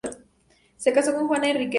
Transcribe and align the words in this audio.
Se 0.77 0.91
casó 0.93 1.13
con 1.13 1.27
Juana 1.27 1.51
Enríquez. 1.51 1.69